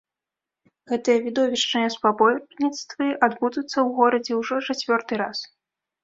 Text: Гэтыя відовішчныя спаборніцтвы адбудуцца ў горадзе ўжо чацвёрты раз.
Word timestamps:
Гэтыя 0.91 1.17
відовішчныя 1.25 1.89
спаборніцтвы 1.95 3.09
адбудуцца 3.27 3.73
ў 3.73 3.87
горадзе 3.99 4.33
ўжо 4.39 4.55
чацвёрты 4.71 5.13
раз. 5.23 5.37